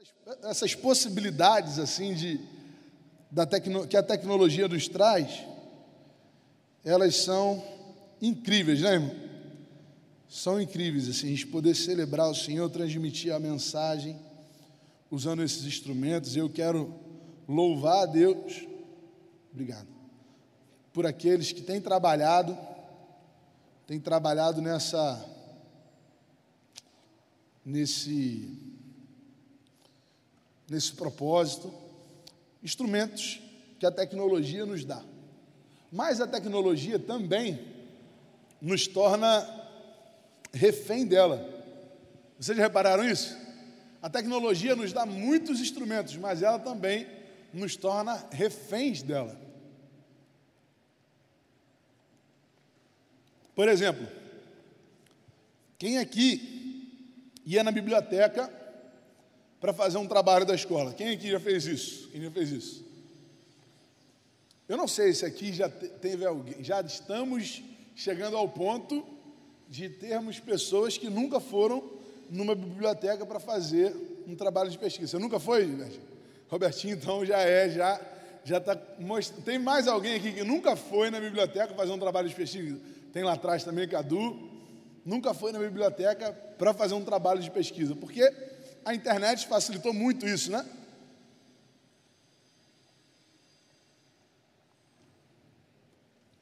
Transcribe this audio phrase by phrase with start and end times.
[0.00, 2.40] essas, essas possibilidades assim de
[3.30, 5.44] da tecno, que a tecnologia nos traz,
[6.84, 7.62] elas são
[8.20, 9.14] incríveis, né, irmão?
[10.28, 14.18] São incríveis assim, a gente poder celebrar o Senhor, transmitir a mensagem
[15.10, 16.36] usando esses instrumentos.
[16.36, 16.92] Eu quero
[17.48, 18.66] louvar a Deus.
[19.52, 19.88] Obrigado.
[20.92, 22.56] Por aqueles que têm trabalhado,
[23.86, 25.24] têm trabalhado nessa
[27.64, 28.69] nesse
[30.70, 31.74] nesse propósito,
[32.62, 33.42] instrumentos
[33.80, 35.02] que a tecnologia nos dá.
[35.90, 37.60] Mas a tecnologia também
[38.62, 39.44] nos torna
[40.52, 41.44] refém dela.
[42.38, 43.36] Vocês já repararam isso?
[44.00, 47.06] A tecnologia nos dá muitos instrumentos, mas ela também
[47.52, 49.36] nos torna reféns dela.
[53.56, 54.06] Por exemplo,
[55.76, 58.59] quem aqui ia na biblioteca
[59.60, 60.92] para fazer um trabalho da escola?
[60.92, 62.08] Quem aqui já fez isso?
[62.08, 62.84] Quem já fez isso?
[64.68, 67.62] Eu não sei se aqui já teve alguém, já estamos
[67.94, 69.04] chegando ao ponto
[69.68, 71.90] de termos pessoas que nunca foram
[72.30, 73.94] numa biblioteca para fazer
[74.26, 75.12] um trabalho de pesquisa.
[75.12, 76.02] Você nunca foi, Robertinho?
[76.48, 78.00] Robertinho, então já é, já
[78.44, 79.44] já está mostrando.
[79.44, 82.78] Tem mais alguém aqui que nunca foi na biblioteca fazer um trabalho de pesquisa?
[83.12, 84.48] Tem lá atrás também, Cadu.
[85.04, 88.22] Nunca foi na biblioteca para fazer um trabalho de pesquisa, porque
[88.84, 90.66] a internet facilitou muito isso, né?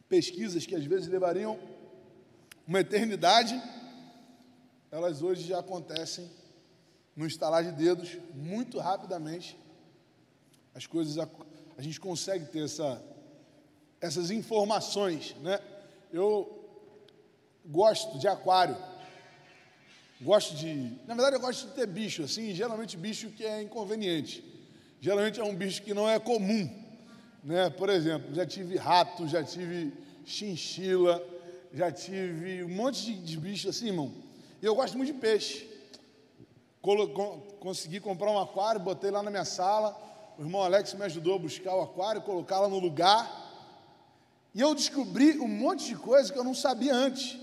[0.08, 1.58] Pesquisas que às vezes levariam
[2.66, 3.60] uma eternidade,
[4.90, 6.30] elas hoje já acontecem
[7.14, 9.58] no instalar de dedos, muito rapidamente.
[10.74, 11.28] As coisas, a,
[11.76, 13.02] a gente consegue ter essa,
[14.00, 15.60] essas informações, né?
[16.12, 16.58] Eu
[17.66, 18.76] gosto de aquário.
[20.20, 20.92] Gosto de.
[21.06, 24.44] Na verdade, eu gosto de ter bicho, assim, geralmente bicho que é inconveniente.
[25.00, 26.68] Geralmente é um bicho que não é comum.
[27.44, 27.70] Né?
[27.70, 29.92] Por exemplo, já tive rato, já tive
[30.24, 31.24] chinchila,
[31.72, 34.12] já tive um monte de, de bicho assim, irmão.
[34.60, 35.68] E eu gosto muito de peixe.
[36.82, 37.08] Colo
[37.60, 39.96] consegui comprar um aquário, botei lá na minha sala.
[40.36, 43.46] O irmão Alex me ajudou a buscar o aquário, colocá-lo no lugar.
[44.52, 47.38] E eu descobri um monte de coisa que eu não sabia antes.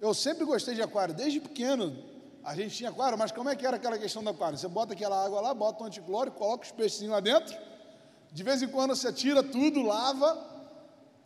[0.00, 1.96] Eu sempre gostei de aquário, desde pequeno.
[2.44, 4.58] A gente tinha aquário, mas como é que era aquela questão do aquário?
[4.58, 7.56] Você bota aquela água lá, bota um anticlórico, coloca os peixinhos lá dentro.
[8.30, 10.38] De vez em quando você tira tudo, lava,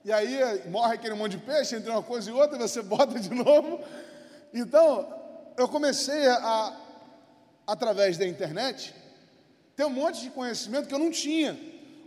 [0.05, 3.31] e aí morre aquele monte de peixe entre uma coisa e outra, você bota de
[3.31, 3.81] novo.
[4.55, 5.13] Então,
[5.57, 6.85] eu comecei a
[7.69, 8.95] através da internet,
[9.77, 11.59] ter um monte de conhecimento que eu não tinha.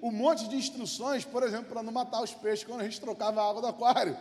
[0.02, 3.40] Um monte de instruções, por exemplo, para não matar os peixes quando a gente trocava
[3.40, 4.18] a água do aquário.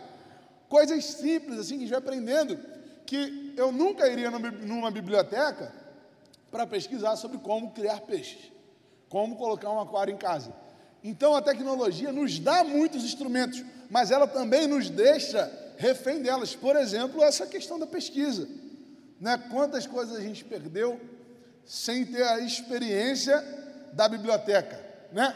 [0.71, 2.57] Coisas simples, assim, que a gente vai aprendendo,
[3.05, 5.69] que eu nunca iria numa biblioteca
[6.49, 8.53] para pesquisar sobre como criar peixes,
[9.09, 10.55] como colocar um aquário em casa.
[11.03, 16.55] Então a tecnologia nos dá muitos instrumentos, mas ela também nos deixa refém delas.
[16.55, 18.47] Por exemplo, essa questão da pesquisa.
[19.19, 19.37] Né?
[19.51, 21.01] Quantas coisas a gente perdeu
[21.65, 23.43] sem ter a experiência
[23.91, 24.79] da biblioteca,
[25.11, 25.35] né?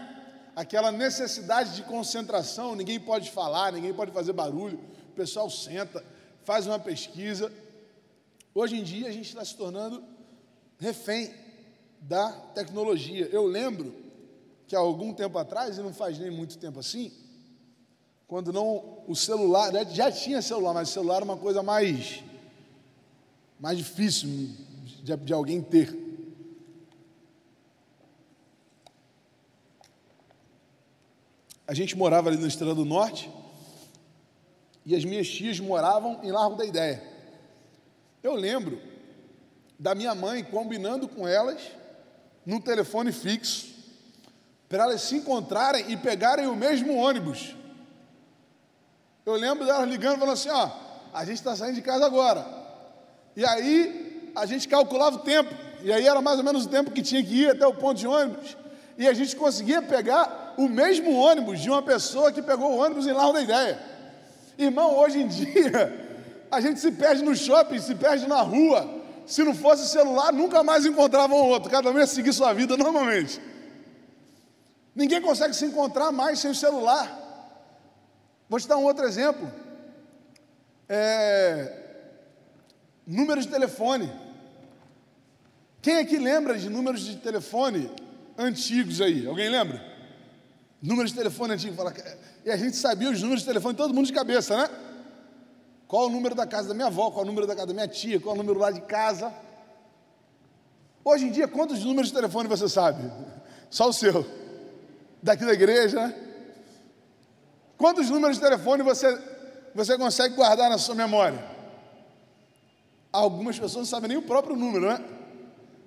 [0.56, 6.04] Aquela necessidade de concentração, ninguém pode falar, ninguém pode fazer barulho, pessoal senta,
[6.44, 7.52] faz uma pesquisa.
[8.54, 10.04] Hoje em dia a gente está se tornando
[10.78, 11.34] refém
[12.02, 13.28] da tecnologia.
[13.32, 13.94] Eu lembro
[14.68, 17.12] que há algum tempo atrás, e não faz nem muito tempo assim,
[18.28, 22.24] quando não o celular, já tinha celular, mas celular era uma coisa mais,
[23.60, 24.28] mais difícil
[25.04, 26.04] de, de alguém ter.
[31.68, 33.30] A gente morava ali na Estrela do Norte,
[34.86, 37.02] e as minhas tias moravam em Largo da Ideia.
[38.22, 38.80] Eu lembro
[39.80, 41.62] da minha mãe combinando com elas
[42.46, 43.74] num telefone fixo
[44.70, 47.56] para elas se encontrarem e pegarem o mesmo ônibus.
[49.26, 50.70] Eu lembro delas ligando falando assim: ó,
[51.14, 52.46] a gente está saindo de casa agora.
[53.36, 56.92] E aí a gente calculava o tempo, e aí era mais ou menos o tempo
[56.92, 58.58] que tinha que ir até o ponto de ônibus,
[58.98, 63.08] e a gente conseguia pegar o mesmo ônibus de uma pessoa que pegou o ônibus
[63.08, 63.95] em Largo da Ideia.
[64.58, 69.04] Irmão, hoje em dia, a gente se perde no shopping, se perde na rua.
[69.26, 71.70] Se não fosse celular, nunca mais encontrava um outro.
[71.70, 73.42] Cada um ia seguir sua vida normalmente.
[74.96, 77.24] Ninguém consegue se encontrar mais sem o celular.
[78.48, 79.52] Vou te dar um outro exemplo.
[80.88, 81.84] É...
[83.06, 84.12] Números de telefone.
[85.82, 87.92] Quem aqui lembra de números de telefone
[88.38, 89.28] antigos aí?
[89.28, 89.95] Alguém lembra?
[90.86, 91.76] Números de telefone antigos.
[91.76, 91.92] Fala...
[92.46, 94.70] E a gente sabia os números de telefone, todo mundo de cabeça, né?
[95.88, 97.88] Qual o número da casa da minha avó, qual o número da casa da minha
[97.88, 99.34] tia, qual o número lá de casa.
[101.04, 103.12] Hoje em dia, quantos números de telefone você sabe?
[103.68, 104.28] Só o seu.
[105.24, 106.16] Daqui da igreja, né?
[107.78, 109.20] Quantos números de telefone você,
[109.74, 111.44] você consegue guardar na sua memória?
[113.12, 115.04] Algumas pessoas não sabem nem o próprio número, né?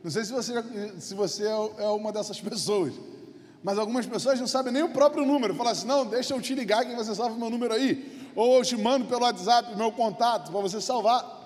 [0.02, 0.52] Não sei se você,
[0.98, 2.94] se você é, é uma dessas pessoas.
[3.62, 5.54] Mas algumas pessoas não sabem nem o próprio número.
[5.54, 8.30] Falam assim: não, deixa eu te ligar que você salva o meu número aí.
[8.34, 11.36] Ou eu te mando pelo WhatsApp meu contato para você salvar.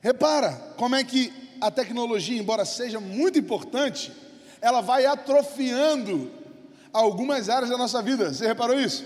[0.00, 4.12] Repara como é que a tecnologia, embora seja muito importante,
[4.60, 6.30] ela vai atrofiando
[6.92, 8.32] algumas áreas da nossa vida.
[8.32, 9.04] Você reparou isso?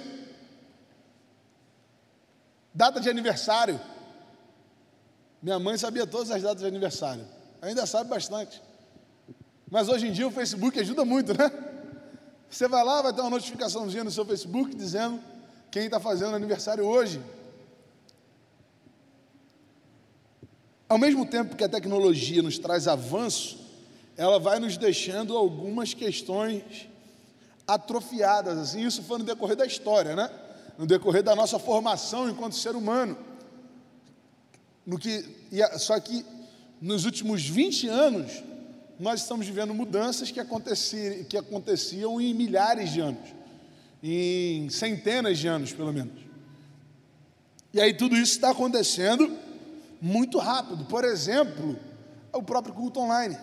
[2.73, 3.81] Data de aniversário.
[5.43, 7.27] Minha mãe sabia todas as datas de aniversário.
[7.61, 8.63] Ainda sabe bastante.
[9.75, 11.51] Mas hoje em dia o Facebook ajuda muito, né?
[12.49, 15.19] Você vai lá, vai ter uma notificaçãozinha no seu Facebook dizendo
[15.69, 17.21] quem está fazendo aniversário hoje.
[20.89, 23.59] Ao mesmo tempo que a tecnologia nos traz avanço,
[24.17, 26.89] ela vai nos deixando algumas questões
[27.67, 28.57] atrofiadas.
[28.57, 30.31] Assim, isso foi no decorrer da história, né?
[30.79, 33.19] No decorrer da nossa formação enquanto ser humano.
[34.87, 35.29] No que,
[35.79, 36.25] só que
[36.81, 38.54] nos últimos 20 anos,
[38.99, 43.35] nós estamos vivendo mudanças que aconteciam, que aconteciam em milhares de anos,
[44.03, 46.23] em centenas de anos, pelo menos.
[47.73, 49.37] E aí tudo isso está acontecendo
[50.01, 50.85] muito rápido.
[50.85, 51.77] Por exemplo,
[52.33, 53.37] o próprio culto online.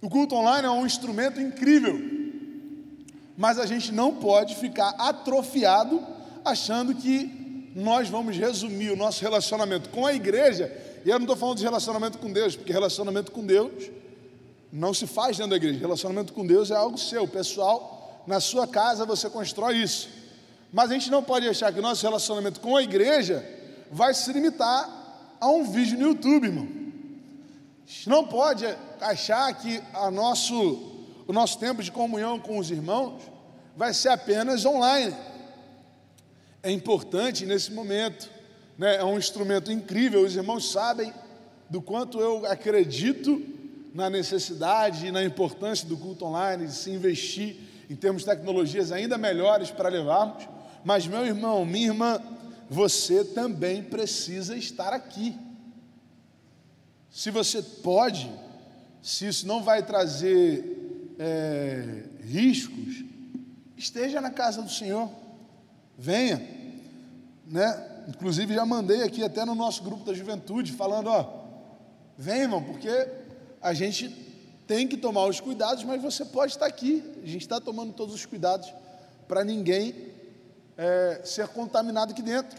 [0.00, 2.00] O culto online é um instrumento incrível,
[3.36, 6.06] mas a gente não pode ficar atrofiado
[6.44, 7.37] achando que
[7.74, 10.72] nós vamos resumir o nosso relacionamento com a igreja.
[11.04, 13.90] E eu não estou falando de relacionamento com Deus, porque relacionamento com Deus
[14.72, 15.78] não se faz dentro da igreja.
[15.78, 18.22] Relacionamento com Deus é algo seu, pessoal.
[18.26, 20.08] Na sua casa você constrói isso.
[20.72, 23.44] Mas a gente não pode achar que o nosso relacionamento com a igreja
[23.90, 26.68] vai se limitar a um vídeo no YouTube, irmão.
[27.86, 28.66] A gente não pode
[29.00, 30.54] achar que a nosso,
[31.26, 33.22] o nosso tempo de comunhão com os irmãos
[33.76, 35.14] vai ser apenas online.
[36.62, 38.28] É importante nesse momento,
[38.76, 38.96] né?
[38.96, 41.12] é um instrumento incrível, os irmãos sabem
[41.70, 43.40] do quanto eu acredito
[43.94, 47.56] na necessidade e na importância do culto online, de se investir
[47.88, 50.46] em termos de tecnologias ainda melhores para levarmos.
[50.84, 52.20] Mas, meu irmão, minha irmã,
[52.68, 55.36] você também precisa estar aqui.
[57.10, 58.30] Se você pode,
[59.02, 63.04] se isso não vai trazer é, riscos,
[63.76, 65.10] esteja na casa do Senhor,
[65.98, 66.40] venha,
[67.44, 67.86] né?
[68.06, 71.44] Inclusive já mandei aqui até no nosso grupo da juventude falando, ó,
[72.16, 72.88] vem irmão, porque
[73.60, 74.08] a gente
[74.66, 77.02] tem que tomar os cuidados, mas você pode estar aqui.
[77.22, 78.72] A gente está tomando todos os cuidados
[79.26, 79.94] para ninguém
[80.76, 82.58] é, ser contaminado aqui dentro.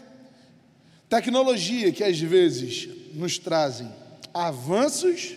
[1.08, 3.90] Tecnologia que às vezes nos trazem
[4.32, 5.36] avanços,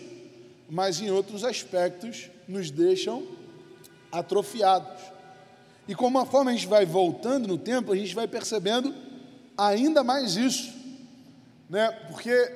[0.68, 3.26] mas em outros aspectos nos deixam
[4.12, 5.13] atrofiados.
[5.86, 8.94] E conforme a gente vai voltando no tempo, a gente vai percebendo
[9.56, 10.72] ainda mais isso,
[11.68, 11.90] né?
[12.08, 12.52] Porque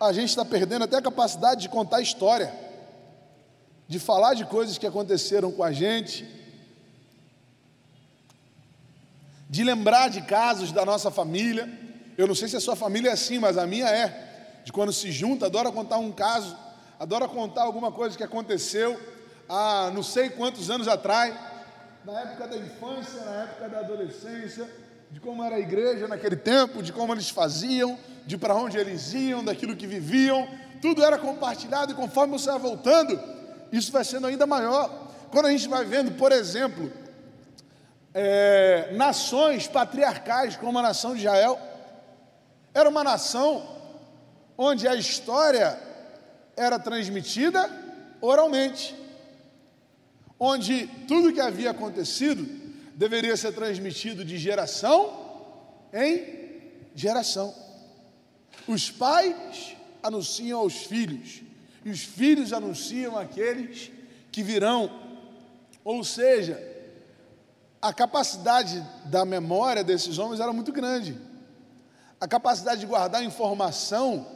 [0.00, 2.52] a gente está perdendo até a capacidade de contar história,
[3.86, 6.28] de falar de coisas que aconteceram com a gente,
[9.48, 11.68] de lembrar de casos da nossa família.
[12.16, 14.60] Eu não sei se a sua família é assim, mas a minha é.
[14.64, 16.56] De quando se junta, adora contar um caso,
[16.98, 18.98] adora contar alguma coisa que aconteceu
[19.48, 21.34] há não sei quantos anos atrás,
[22.04, 24.68] na época da infância, na época da adolescência,
[25.10, 29.12] de como era a igreja naquele tempo, de como eles faziam, de para onde eles
[29.12, 30.48] iam, daquilo que viviam.
[30.80, 33.20] Tudo era compartilhado e conforme você vai voltando,
[33.72, 35.08] isso vai sendo ainda maior.
[35.30, 36.90] Quando a gente vai vendo, por exemplo,
[38.14, 41.58] é, nações patriarcais como a nação de Israel.
[42.72, 43.66] Era uma nação
[44.56, 45.78] onde a história
[46.56, 47.68] era transmitida
[48.20, 48.94] oralmente,
[50.42, 52.48] onde tudo que havia acontecido
[52.94, 55.20] deveria ser transmitido de geração
[55.92, 56.40] em
[56.94, 57.54] geração.
[58.66, 61.42] Os pais anunciam aos filhos,
[61.84, 63.90] e os filhos anunciam àqueles
[64.32, 64.90] que virão.
[65.84, 66.58] Ou seja,
[67.80, 71.18] a capacidade da memória desses homens era muito grande.
[72.18, 74.26] A capacidade de guardar informação,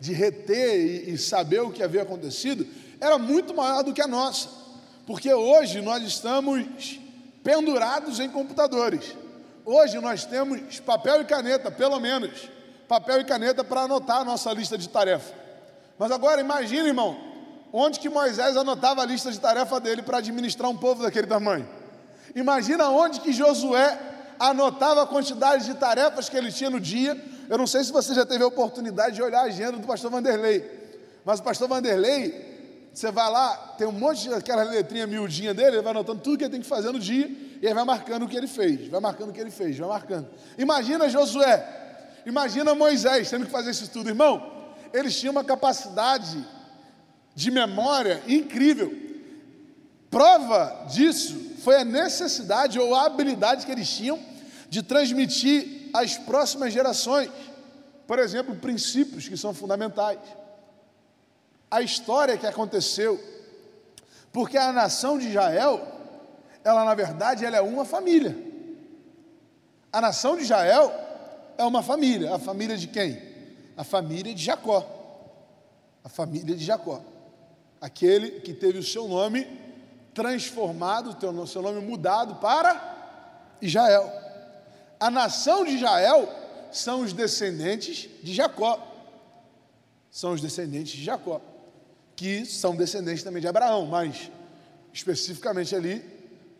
[0.00, 2.66] de reter e, e saber o que havia acontecido,
[3.00, 4.61] era muito maior do que a nossa.
[5.06, 7.00] Porque hoje nós estamos
[7.42, 9.16] pendurados em computadores.
[9.64, 12.48] Hoje nós temos papel e caneta, pelo menos,
[12.88, 15.32] papel e caneta para anotar a nossa lista de tarefa.
[15.98, 17.16] Mas agora imagine, irmão,
[17.72, 21.68] onde que Moisés anotava a lista de tarefa dele para administrar um povo daquele tamanho.
[22.34, 23.98] Imagina onde que Josué
[24.38, 27.16] anotava a quantidade de tarefas que ele tinha no dia.
[27.48, 30.10] Eu não sei se você já teve a oportunidade de olhar a agenda do pastor
[30.10, 30.64] Vanderlei,
[31.24, 32.51] mas o pastor Vanderlei,
[32.92, 36.36] você vai lá, tem um monte de aquela letrinha miudinha dele, ele vai anotando tudo
[36.36, 37.30] que ele tem que fazer no dia
[37.60, 39.88] e aí vai marcando o que ele fez, vai marcando o que ele fez, vai
[39.88, 40.28] marcando.
[40.58, 44.50] Imagina Josué, imagina Moisés tendo que fazer isso tudo, irmão.
[44.92, 46.46] Eles tinham uma capacidade
[47.34, 48.94] de memória incrível.
[50.10, 54.20] Prova disso foi a necessidade ou a habilidade que eles tinham
[54.68, 57.30] de transmitir às próximas gerações,
[58.06, 60.18] por exemplo, princípios que são fundamentais.
[61.72, 63.18] A história que aconteceu,
[64.32, 65.80] porque a nação de Israel,
[66.62, 68.36] ela na verdade ela é uma família.
[69.92, 70.92] A nação de Israel
[71.58, 73.20] é uma família, a família de quem?
[73.76, 74.86] A família de Jacó.
[76.04, 77.02] A família de Jacó
[77.82, 79.44] aquele que teve o seu nome
[80.14, 84.08] transformado, o seu nome mudado para Israel.
[85.00, 86.28] A nação de Israel
[86.70, 88.88] são os descendentes de Jacó.
[90.12, 91.40] São os descendentes de Jacó,
[92.22, 94.30] que são descendentes também de Abraão, mas
[94.92, 96.00] especificamente ali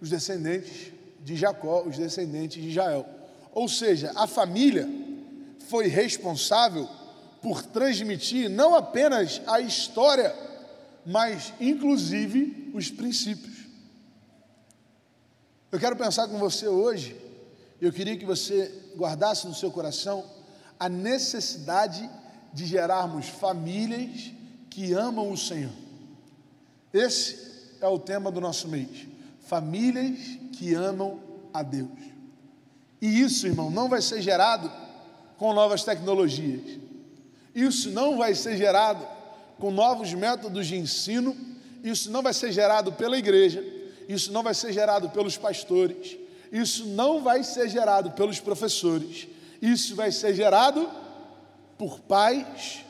[0.01, 3.07] os descendentes de Jacó, os descendentes de Israel.
[3.53, 4.89] Ou seja, a família
[5.69, 6.89] foi responsável
[7.41, 10.35] por transmitir não apenas a história
[11.05, 13.67] mas inclusive os princípios.
[15.71, 17.17] Eu quero pensar com você hoje,
[17.81, 20.25] eu queria que você guardasse no seu coração
[20.79, 22.09] a necessidade
[22.53, 24.33] de gerarmos famílias
[24.73, 25.73] que amam o Senhor.
[26.93, 29.07] Esse é o tema do nosso mês.
[29.47, 30.19] Famílias
[30.53, 31.21] que amam
[31.53, 31.91] a Deus.
[33.01, 34.71] E isso, irmão, não vai ser gerado
[35.37, 36.79] com novas tecnologias.
[37.55, 39.07] Isso não vai ser gerado
[39.59, 41.37] com novos métodos de ensino.
[41.83, 43.63] Isso não vai ser gerado pela igreja,
[44.09, 46.17] isso não vai ser gerado pelos pastores,
[46.53, 49.27] isso não vai ser gerado pelos professores,
[49.61, 50.89] isso vai ser gerado
[51.77, 52.85] por pais,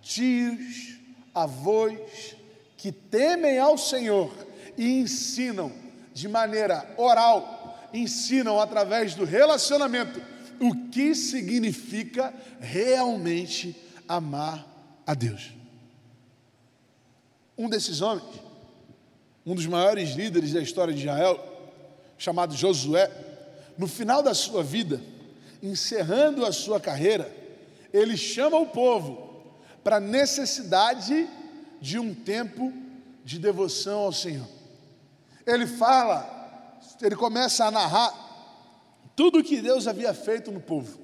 [0.00, 0.95] tios,
[1.36, 2.34] avós
[2.78, 4.32] que temem ao Senhor
[4.76, 5.70] e ensinam
[6.14, 10.20] de maneira oral, ensinam através do relacionamento
[10.58, 13.76] o que significa realmente
[14.08, 14.66] amar
[15.06, 15.52] a Deus.
[17.58, 18.40] Um desses homens,
[19.44, 21.38] um dos maiores líderes da história de Israel,
[22.16, 23.10] chamado Josué,
[23.76, 25.02] no final da sua vida,
[25.62, 27.30] encerrando a sua carreira,
[27.92, 29.25] ele chama o povo
[29.86, 31.30] para a necessidade
[31.80, 32.72] de um tempo
[33.24, 34.48] de devoção ao Senhor.
[35.46, 38.12] Ele fala, ele começa a narrar
[39.14, 40.98] tudo o que Deus havia feito no povo.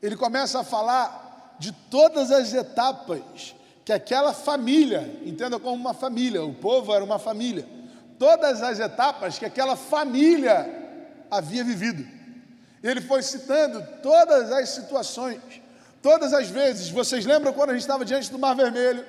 [0.00, 6.42] Ele começa a falar de todas as etapas que aquela família, entenda como uma família,
[6.42, 7.68] o povo era uma família,
[8.18, 10.66] todas as etapas que aquela família
[11.30, 12.08] havia vivido.
[12.82, 15.42] Ele foi citando todas as situações,
[16.02, 16.90] todas as vezes.
[16.90, 19.04] Vocês lembram quando a gente estava diante do Mar Vermelho?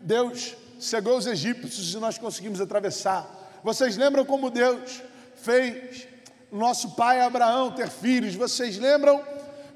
[0.00, 3.28] Deus cegou os egípcios e nós conseguimos atravessar.
[3.62, 5.02] Vocês lembram como Deus
[5.36, 6.08] fez
[6.50, 8.34] nosso pai Abraão ter filhos?
[8.34, 9.22] Vocês lembram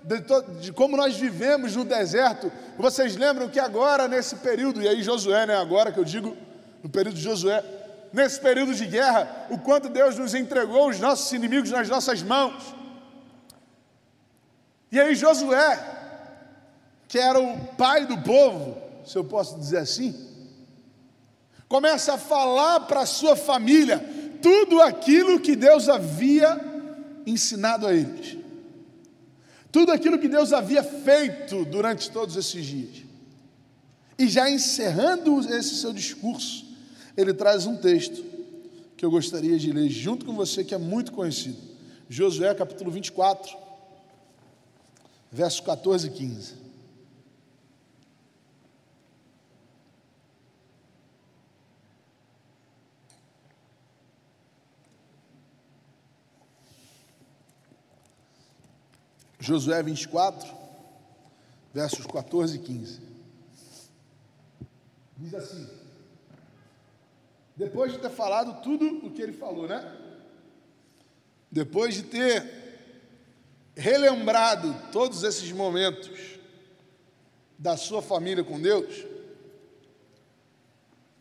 [0.03, 0.21] de,
[0.61, 2.51] de, como nós vivemos no deserto.
[2.79, 5.57] Vocês lembram que agora, nesse período, e aí Josué, né?
[5.57, 6.37] Agora que eu digo,
[6.83, 7.63] no período de Josué,
[8.13, 12.75] nesse período de guerra, o quanto Deus nos entregou os nossos inimigos nas nossas mãos.
[14.91, 16.02] E aí Josué,
[17.13, 20.15] que era o pai do povo, se eu posso dizer assim,
[21.69, 24.03] começa a falar para a sua família
[24.41, 26.59] tudo aquilo que Deus havia
[27.27, 28.43] ensinado a eles
[29.73, 33.05] tudo aquilo que Deus havia feito durante todos esses dias.
[34.19, 36.67] E já encerrando esse seu discurso,
[37.17, 38.23] ele traz um texto
[38.95, 41.57] que eu gostaria de ler junto com você, que é muito conhecido.
[42.07, 43.57] Josué capítulo 24,
[45.33, 46.62] versos 14 e 15.
[59.43, 60.49] Josué 24,
[61.75, 63.01] versos 14 e 15.
[65.17, 65.69] Diz assim:
[67.57, 69.99] Depois de ter falado tudo o que ele falou, né?
[71.51, 72.63] Depois de ter
[73.75, 76.39] relembrado todos esses momentos
[77.59, 79.05] da sua família com Deus,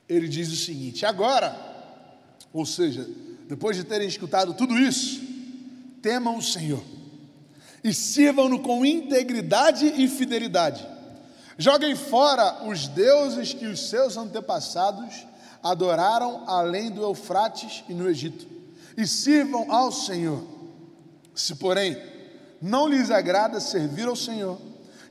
[0.07, 1.57] ele diz o seguinte: agora,
[2.53, 3.03] ou seja,
[3.47, 5.19] depois de terem escutado tudo isso,
[6.03, 7.00] temam o Senhor
[7.83, 10.87] e sirvam-no com integridade e fidelidade.
[11.57, 15.25] Joguem fora os deuses que os seus antepassados
[15.63, 18.47] adoraram além do Eufrates e no Egito,
[18.97, 20.43] e sirvam ao Senhor.
[21.35, 22.01] Se, porém,
[22.61, 24.57] não lhes agrada servir ao Senhor,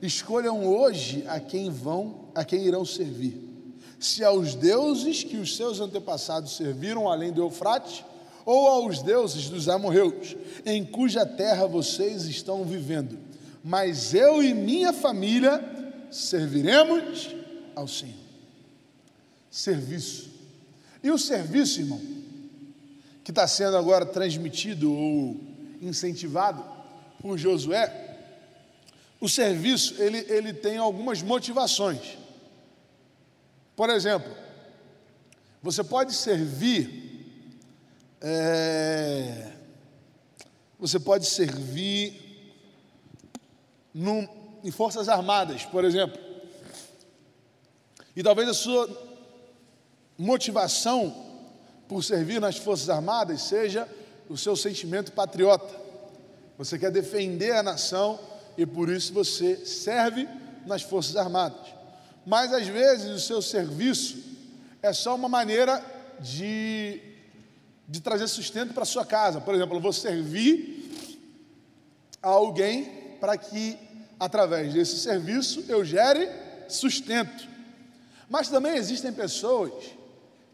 [0.01, 3.49] Escolham hoje a quem vão, a quem irão servir.
[3.99, 8.03] Se aos deuses que os seus antepassados serviram além do Eufrates,
[8.45, 13.17] ou aos deuses dos amorreus, em cuja terra vocês estão vivendo.
[13.63, 15.63] Mas eu e minha família
[16.09, 17.29] serviremos
[17.75, 18.15] ao Senhor.
[19.49, 20.29] Serviço.
[21.03, 22.01] E o serviço, irmão,
[23.23, 25.37] que está sendo agora transmitido ou
[25.81, 26.63] incentivado
[27.19, 28.17] por Josué,
[29.19, 32.17] o serviço ele, ele tem algumas motivações.
[33.75, 34.31] Por exemplo,
[35.61, 37.10] você pode servir,
[38.21, 39.51] é,
[40.79, 42.19] você pode servir
[44.63, 46.19] em forças armadas, por exemplo,
[48.15, 48.89] e talvez a sua
[50.17, 51.29] motivação
[51.87, 53.87] por servir nas forças armadas seja
[54.29, 55.81] o seu sentimento patriota.
[56.57, 58.19] Você quer defender a nação
[58.57, 60.27] e por isso você serve
[60.65, 61.73] nas Forças Armadas.
[62.25, 64.23] Mas às vezes o seu serviço
[64.81, 65.83] é só uma maneira
[66.19, 67.01] de,
[67.91, 69.41] de trazer sustento para sua casa.
[69.41, 70.89] Por exemplo, eu vou servir
[72.23, 73.77] a alguém para que,
[74.17, 76.29] através desse serviço, eu gere
[76.69, 77.49] sustento.
[78.29, 79.73] Mas também existem pessoas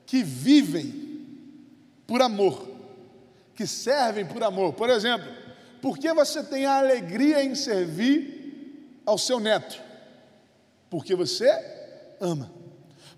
[0.03, 1.27] que vivem
[2.07, 2.67] por amor,
[3.53, 4.73] que servem por amor.
[4.73, 5.31] Por exemplo,
[5.79, 9.79] por que você tem a alegria em servir ao seu neto?
[10.89, 11.47] Porque você
[12.19, 12.51] ama.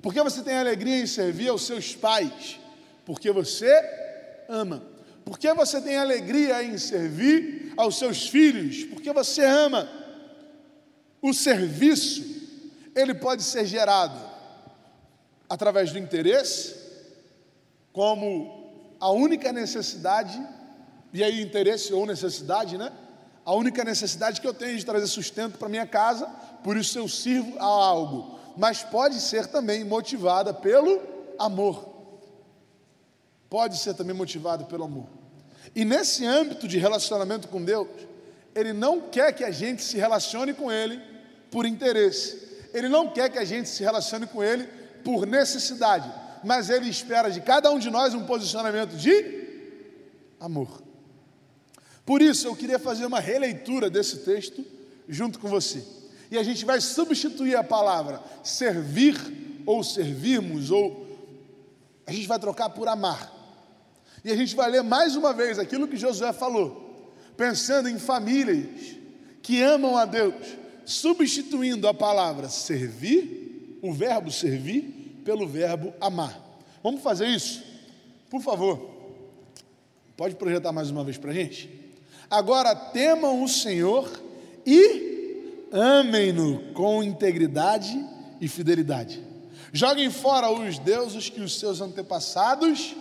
[0.01, 2.59] Por que você tem a alegria em servir aos seus pais?
[3.05, 3.98] Porque você
[4.49, 4.83] ama.
[5.23, 8.83] Por que você tem alegria em servir aos seus filhos?
[8.85, 9.87] Porque você ama.
[11.21, 12.23] O serviço,
[12.95, 14.19] ele pode ser gerado
[15.47, 16.75] através do interesse,
[17.93, 20.39] como a única necessidade
[21.13, 22.91] e aí, interesse ou necessidade, né?
[23.43, 26.27] A única necessidade que eu tenho de trazer sustento para minha casa,
[26.63, 28.39] por isso eu sirvo a algo.
[28.55, 31.01] Mas pode ser também motivada pelo
[31.39, 31.98] amor.
[33.49, 35.07] Pode ser também motivado pelo amor.
[35.75, 37.87] E nesse âmbito de relacionamento com Deus,
[38.53, 41.01] Ele não quer que a gente se relacione com Ele
[41.49, 42.47] por interesse.
[42.73, 44.67] Ele não quer que a gente se relacione com Ele
[45.03, 46.11] por necessidade.
[46.43, 49.47] Mas Ele espera de cada um de nós um posicionamento de
[50.39, 50.81] amor.
[52.05, 54.65] Por isso, eu queria fazer uma releitura desse texto
[55.07, 55.83] junto com você.
[56.31, 59.15] E a gente vai substituir a palavra servir
[59.65, 61.07] ou servirmos, ou
[62.05, 63.38] a gente vai trocar por amar.
[64.23, 68.95] E a gente vai ler mais uma vez aquilo que Josué falou, pensando em famílias
[69.41, 70.35] que amam a Deus,
[70.85, 76.39] substituindo a palavra servir, o verbo servir, pelo verbo amar.
[76.83, 77.63] Vamos fazer isso?
[78.29, 78.89] Por favor.
[80.17, 81.69] Pode projetar mais uma vez para a gente?
[82.29, 84.09] Agora temam o Senhor
[84.65, 88.05] e amem-no com integridade
[88.41, 89.23] e fidelidade.
[89.71, 92.95] Joguem fora os deuses que os seus antepassados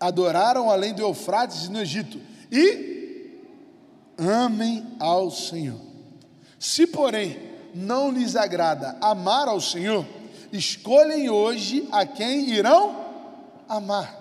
[0.00, 2.18] adoraram além do Eufrates no Egito
[2.50, 3.38] e
[4.16, 5.78] amem ao Senhor.
[6.58, 7.38] Se, porém,
[7.74, 10.06] não lhes agrada amar ao Senhor,
[10.52, 13.04] escolhem hoje a quem irão
[13.68, 14.18] amar.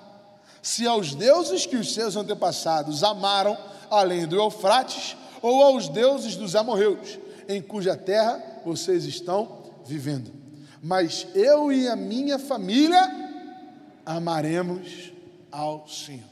[0.61, 3.57] Se aos deuses que os seus antepassados amaram
[3.89, 10.31] além do Eufrates, ou aos deuses dos amorreus, em cuja terra vocês estão vivendo.
[10.81, 13.09] Mas eu e a minha família
[14.05, 15.11] amaremos
[15.51, 16.29] ao Senhor.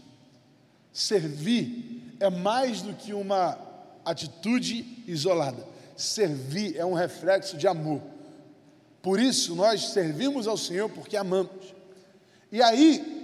[0.92, 3.58] Servir é mais do que uma
[4.04, 5.66] atitude isolada.
[5.96, 8.02] Servir é um reflexo de amor.
[9.02, 11.74] Por isso nós servimos ao Senhor porque amamos.
[12.52, 13.18] E aí,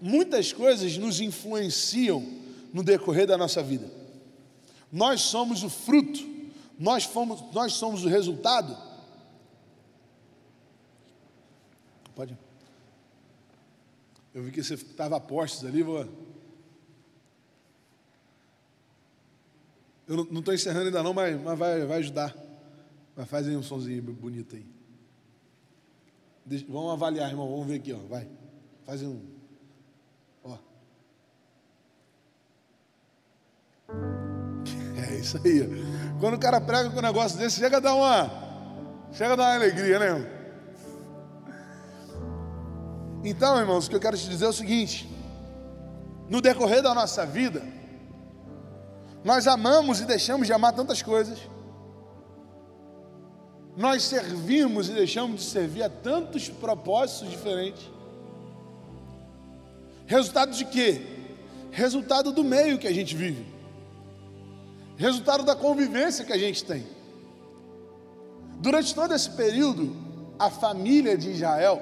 [0.00, 2.24] muitas coisas nos influenciam
[2.72, 3.90] no decorrer da nossa vida.
[4.92, 6.28] Nós somos o fruto,
[6.78, 8.76] nós, fomos, nós somos o resultado.
[12.14, 12.36] Pode.
[14.34, 16.06] Eu vi que você estava a postos ali, vou.
[20.06, 22.36] Eu não estou encerrando ainda não, mas, mas vai, vai ajudar.
[23.16, 24.66] Mas faz aí um sonzinho bonito aí.
[26.44, 27.48] Deixa, vamos avaliar, irmão.
[27.48, 27.98] Vamos ver aqui, ó.
[28.08, 28.28] Vai.
[28.84, 29.20] Faz um.
[35.10, 35.66] É isso aí.
[36.20, 38.30] Quando o cara prega com um negócio desse, chega a dar uma,
[39.12, 40.39] chega a dar uma alegria, né?
[43.24, 45.08] Então, irmãos, o que eu quero te dizer é o seguinte:
[46.28, 47.62] no decorrer da nossa vida,
[49.24, 51.38] nós amamos e deixamos de amar tantas coisas,
[53.76, 57.88] nós servimos e deixamos de servir a tantos propósitos diferentes.
[60.06, 61.06] Resultado de quê?
[61.70, 63.60] Resultado do meio que a gente vive
[65.00, 66.86] resultado da convivência que a gente tem.
[68.60, 69.96] Durante todo esse período,
[70.38, 71.80] a família de Israel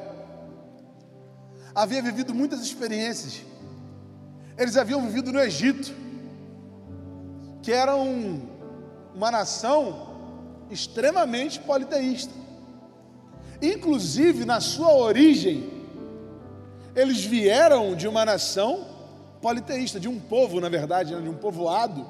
[1.79, 3.41] havia vivido muitas experiências.
[4.57, 5.95] Eles haviam vivido no Egito,
[7.62, 8.43] que era um,
[9.14, 10.09] uma nação
[10.69, 12.33] extremamente politeísta.
[13.62, 15.71] Inclusive, na sua origem,
[16.97, 18.85] eles vieram de uma nação
[19.41, 22.05] politeísta, de um povo, na verdade, né, de um povoado,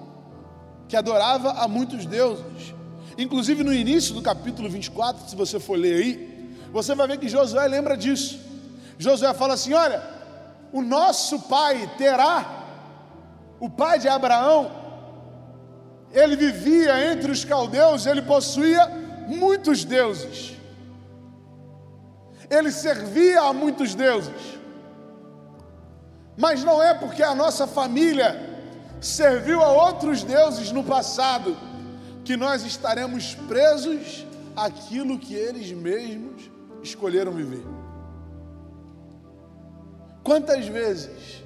[0.88, 2.74] que adorava a muitos deuses.
[3.18, 7.28] Inclusive, no início do capítulo 24, se você for ler aí, você vai ver que
[7.28, 8.47] Josué lembra disso.
[8.98, 10.02] Josué fala assim: Olha,
[10.72, 12.64] o nosso pai Terá,
[13.60, 14.70] o pai de Abraão,
[16.12, 18.86] ele vivia entre os caldeus, ele possuía
[19.28, 20.56] muitos deuses.
[22.50, 24.58] Ele servia a muitos deuses.
[26.36, 28.48] Mas não é porque a nossa família
[29.00, 31.56] serviu a outros deuses no passado
[32.24, 36.50] que nós estaremos presos àquilo que eles mesmos
[36.82, 37.64] escolheram viver.
[40.28, 41.42] Quantas vezes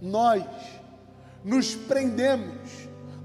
[0.00, 0.44] nós
[1.42, 2.70] nos prendemos,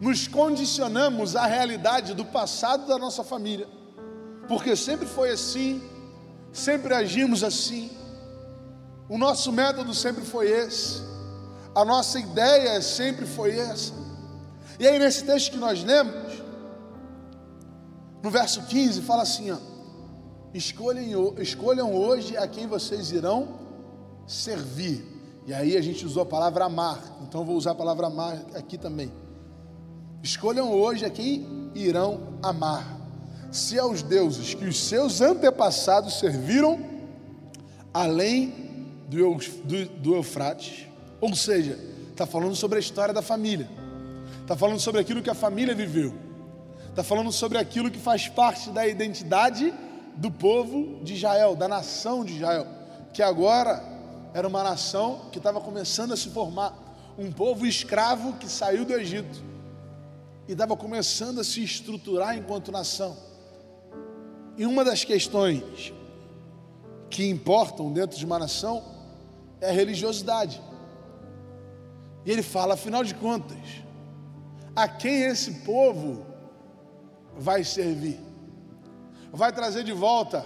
[0.01, 3.67] nos condicionamos à realidade do passado da nossa família,
[4.47, 5.79] porque sempre foi assim,
[6.51, 7.91] sempre agimos assim,
[9.07, 11.03] o nosso método sempre foi esse,
[11.75, 13.93] a nossa ideia sempre foi essa.
[14.79, 16.33] E aí, nesse texto que nós lemos,
[18.23, 19.57] no verso 15, fala assim: ó,
[20.51, 23.62] escolham, escolham hoje a quem vocês irão
[24.27, 25.03] servir.
[25.45, 28.77] E aí a gente usou a palavra amar, então vou usar a palavra amar aqui
[28.77, 29.12] também.
[30.21, 33.01] Escolham hoje a quem irão amar.
[33.51, 36.79] Se aos deuses que os seus antepassados serviram,
[37.93, 40.88] além do, do, do Eufrates,
[41.19, 41.77] ou seja,
[42.09, 43.69] está falando sobre a história da família,
[44.41, 46.13] está falando sobre aquilo que a família viveu,
[46.89, 49.73] está falando sobre aquilo que faz parte da identidade
[50.15, 52.65] do povo de Israel, da nação de Israel,
[53.13, 53.92] que agora
[54.33, 56.73] era uma nação que estava começando a se formar,
[57.17, 59.43] um povo escravo que saiu do Egito
[60.47, 63.15] e estava começando a se estruturar enquanto nação.
[64.57, 65.93] E uma das questões
[67.09, 68.83] que importam dentro de uma nação
[69.61, 70.59] é a religiosidade.
[72.25, 73.83] E ele fala, afinal de contas,
[74.75, 76.25] a quem esse povo
[77.37, 78.19] vai servir?
[79.31, 80.43] Vai trazer de volta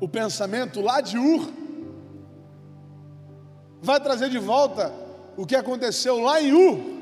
[0.00, 1.59] o pensamento lá de Ur
[3.82, 4.92] vai trazer de volta
[5.36, 7.00] o que aconteceu lá em U.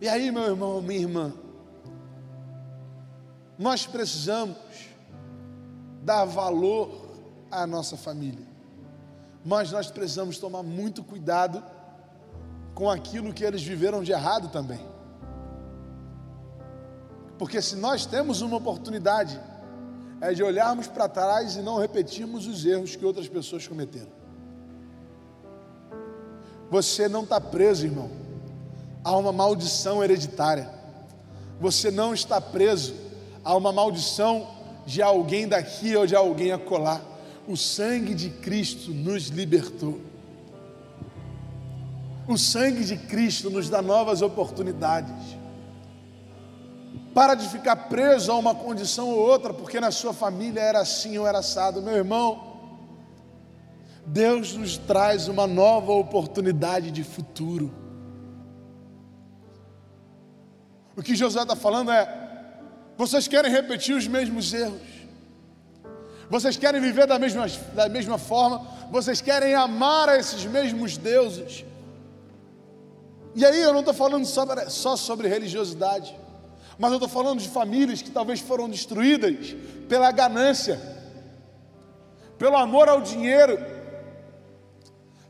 [0.00, 1.32] E aí, meu irmão, minha irmã,
[3.58, 4.56] nós precisamos
[6.02, 6.90] dar valor
[7.50, 8.46] à nossa família,
[9.44, 11.62] mas nós precisamos tomar muito cuidado
[12.74, 14.80] com aquilo que eles viveram de errado também.
[17.38, 19.40] Porque se nós temos uma oportunidade,
[20.20, 24.25] é de olharmos para trás e não repetirmos os erros que outras pessoas cometeram.
[26.70, 28.10] Você não está preso, irmão,
[29.04, 30.68] a uma maldição hereditária.
[31.60, 32.94] Você não está preso
[33.44, 34.48] a uma maldição
[34.84, 37.00] de alguém daqui ou de alguém acolá.
[37.46, 40.00] O sangue de Cristo nos libertou.
[42.26, 45.36] O sangue de Cristo nos dá novas oportunidades.
[47.14, 51.16] Para de ficar preso a uma condição ou outra, porque na sua família era assim
[51.16, 51.80] ou era assado.
[51.80, 52.45] Meu irmão,
[54.06, 57.74] Deus nos traz uma nova oportunidade de futuro.
[60.96, 62.60] O que José está falando é:
[62.96, 64.80] vocês querem repetir os mesmos erros,
[66.30, 71.64] vocês querem viver da mesma, da mesma forma, vocês querem amar a esses mesmos deuses.
[73.34, 76.16] E aí eu não estou falando sobre, só sobre religiosidade,
[76.78, 79.54] mas eu estou falando de famílias que talvez foram destruídas
[79.88, 80.80] pela ganância,
[82.38, 83.75] pelo amor ao dinheiro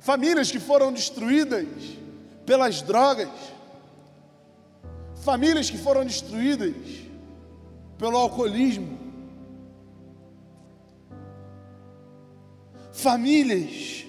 [0.07, 1.67] famílias que foram destruídas
[2.47, 3.29] pelas drogas,
[5.17, 6.77] famílias que foram destruídas
[7.99, 8.97] pelo alcoolismo,
[12.93, 14.07] famílias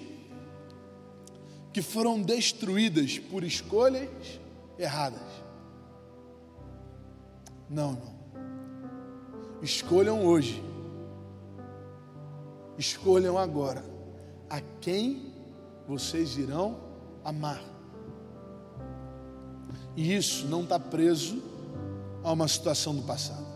[1.72, 4.08] que foram destruídas por escolhas
[4.78, 5.28] erradas.
[7.68, 8.18] Não, não.
[9.60, 10.62] Escolham hoje.
[12.78, 13.84] Escolham agora
[14.48, 15.27] a quem
[15.88, 16.76] vocês irão
[17.24, 17.62] amar.
[19.96, 21.42] E isso não está preso
[22.22, 23.46] a uma situação do passado.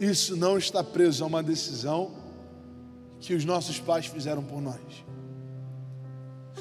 [0.00, 2.10] Isso não está preso a uma decisão
[3.20, 4.80] que os nossos pais fizeram por nós.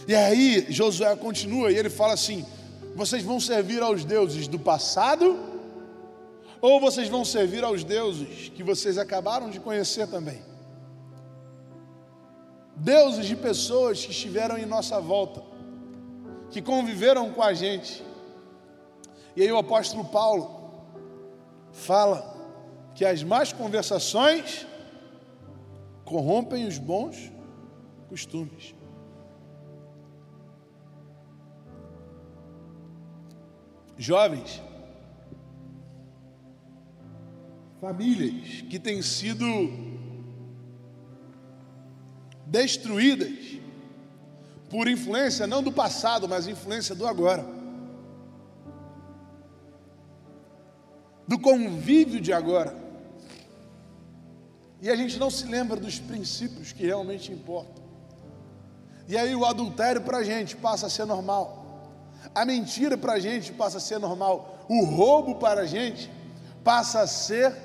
[0.08, 2.46] E aí Josué continua e ele fala assim:
[2.96, 5.40] vocês vão servir aos deuses do passado
[6.62, 10.51] ou vocês vão servir aos deuses que vocês acabaram de conhecer também.
[12.84, 15.44] Deuses de pessoas que estiveram em nossa volta,
[16.50, 18.04] que conviveram com a gente.
[19.36, 20.50] E aí o apóstolo Paulo
[21.72, 22.36] fala
[22.96, 24.66] que as más conversações
[26.04, 27.32] corrompem os bons
[28.10, 28.74] costumes.
[33.96, 34.60] Jovens,
[37.80, 39.46] famílias que têm sido
[42.52, 43.62] destruídas
[44.70, 47.46] por influência não do passado, mas influência do agora.
[51.26, 52.76] Do convívio de agora.
[54.82, 57.84] E a gente não se lembra dos princípios que realmente importam.
[59.08, 61.58] E aí o adultério para a gente passa a ser normal.
[62.36, 64.66] A mentira para a gente passa a ser normal.
[64.68, 66.12] O roubo para a gente
[66.66, 67.56] passa a ser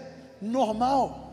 [0.40, 1.25] normal.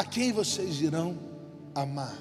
[0.00, 1.14] A quem vocês irão
[1.74, 2.16] amar?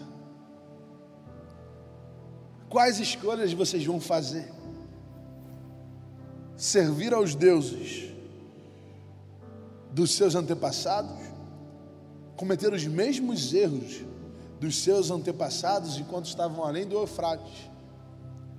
[2.70, 4.52] Quais escolhas vocês vão fazer?
[6.58, 8.12] Servir aos deuses
[9.94, 11.18] dos seus antepassados?
[12.36, 14.02] Cometer os mesmos erros
[14.60, 17.70] dos seus antepassados enquanto estavam além do Eufrates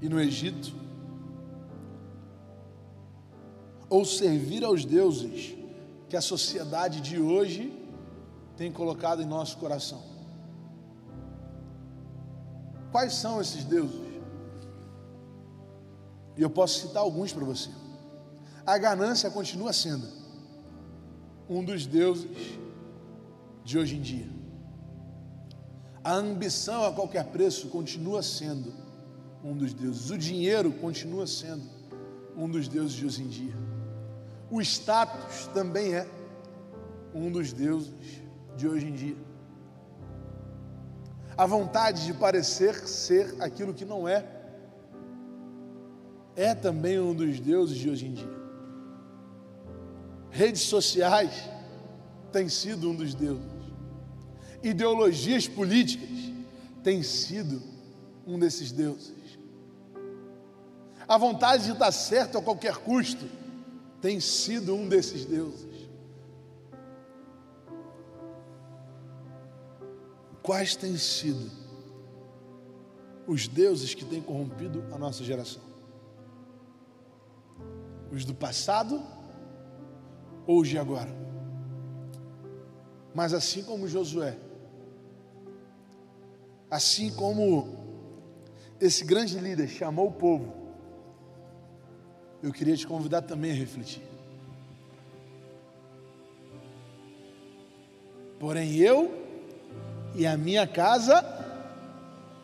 [0.00, 0.74] e no Egito?
[3.90, 5.56] ou servir aos deuses
[6.08, 7.79] que a sociedade de hoje
[8.60, 10.02] tem colocado em nosso coração.
[12.92, 14.20] Quais são esses deuses?
[16.36, 17.70] E eu posso citar alguns para você.
[18.66, 20.06] A ganância continua sendo
[21.48, 22.58] um dos deuses
[23.64, 24.28] de hoje em dia.
[26.04, 28.74] A ambição a qualquer preço continua sendo
[29.42, 30.10] um dos deuses.
[30.10, 31.64] O dinheiro continua sendo
[32.36, 33.56] um dos deuses de hoje em dia.
[34.50, 36.06] O status também é
[37.14, 38.28] um dos deuses
[38.60, 39.16] de hoje em dia.
[41.36, 44.26] A vontade de parecer ser aquilo que não é,
[46.36, 48.40] é também um dos deuses de hoje em dia.
[50.30, 51.32] Redes sociais
[52.30, 53.42] tem sido um dos deuses.
[54.62, 56.10] Ideologias políticas
[56.84, 57.62] têm sido
[58.26, 59.38] um desses deuses.
[61.08, 63.26] A vontade de estar certo a qualquer custo
[64.02, 65.69] tem sido um desses deuses.
[70.50, 71.48] Quais têm sido
[73.24, 75.62] os deuses que têm corrompido a nossa geração?
[78.10, 79.00] Os do passado
[80.48, 81.14] ou os de agora?
[83.14, 84.36] Mas assim como Josué,
[86.68, 87.78] assim como
[88.80, 90.52] esse grande líder chamou o povo
[92.42, 94.02] eu queria te convidar também a refletir.
[98.40, 99.19] Porém, eu
[100.14, 101.24] e a minha casa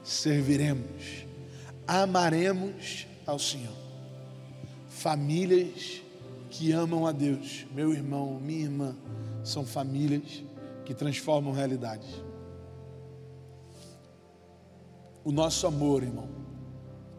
[0.02, 1.24] serviremos,
[1.86, 3.74] amaremos ao Senhor.
[4.88, 6.02] Famílias
[6.50, 8.96] que amam a Deus, meu irmão, minha irmã,
[9.44, 10.42] são famílias
[10.84, 12.08] que transformam realidades.
[15.24, 16.28] O nosso amor, irmão,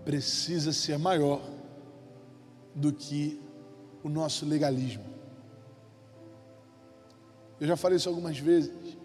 [0.06, 1.42] precisa ser maior
[2.74, 3.42] do que
[4.02, 5.04] o nosso legalismo.
[7.60, 8.97] Eu já falei isso algumas vezes.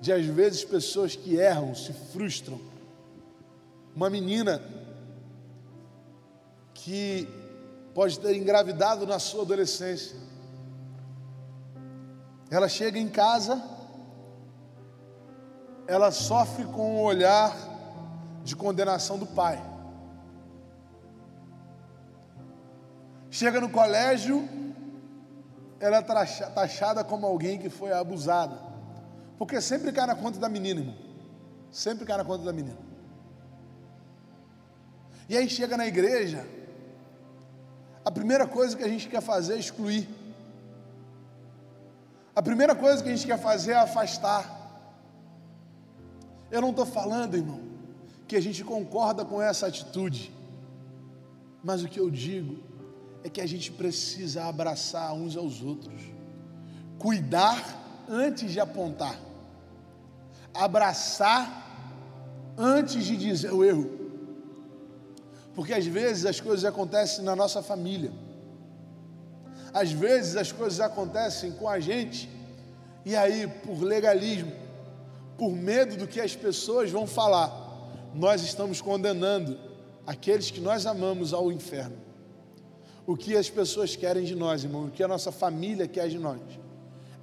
[0.00, 2.60] De às vezes pessoas que erram, se frustram.
[3.94, 4.62] Uma menina
[6.74, 7.26] que
[7.94, 10.16] pode ter engravidado na sua adolescência.
[12.50, 13.60] Ela chega em casa,
[15.86, 17.56] ela sofre com o olhar
[18.44, 19.60] de condenação do pai.
[23.30, 24.48] Chega no colégio,
[25.80, 28.75] ela é taxada como alguém que foi abusada.
[29.38, 30.96] Porque sempre cai na conta da menina, irmão.
[31.70, 32.78] Sempre cai na conta da menina.
[35.28, 36.46] E aí chega na igreja,
[38.04, 40.08] a primeira coisa que a gente quer fazer é excluir.
[42.34, 44.44] A primeira coisa que a gente quer fazer é afastar.
[46.50, 47.60] Eu não estou falando, irmão,
[48.28, 50.32] que a gente concorda com essa atitude.
[51.64, 52.62] Mas o que eu digo
[53.24, 56.00] é que a gente precisa abraçar uns aos outros,
[56.98, 59.18] cuidar antes de apontar,
[60.54, 61.64] abraçar
[62.56, 63.90] antes de dizer o erro,
[65.54, 68.12] porque às vezes as coisas acontecem na nossa família,
[69.72, 72.28] às vezes as coisas acontecem com a gente,
[73.04, 74.52] e aí, por legalismo,
[75.38, 77.50] por medo do que as pessoas vão falar,
[78.14, 79.58] nós estamos condenando
[80.06, 81.96] aqueles que nós amamos ao inferno.
[83.06, 86.18] O que as pessoas querem de nós, irmão, o que a nossa família quer de
[86.18, 86.40] nós,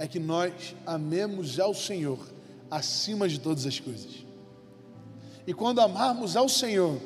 [0.04, 2.20] é que nós amemos ao Senhor
[2.70, 4.26] acima de todas as coisas.
[5.48, 7.00] E quando amarmos ao Senhor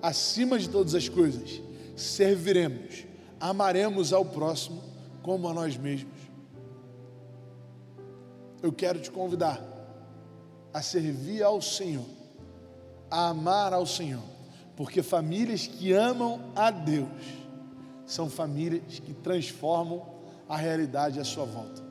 [0.00, 1.60] acima de todas as coisas,
[1.96, 3.06] serviremos,
[3.40, 4.80] amaremos ao próximo
[5.20, 6.14] como a nós mesmos.
[8.62, 9.60] Eu quero te convidar
[10.72, 12.06] a servir ao Senhor,
[13.10, 14.22] a amar ao Senhor,
[14.76, 17.08] porque famílias que amam a Deus
[18.06, 20.06] são famílias que transformam
[20.48, 21.83] a realidade à sua volta.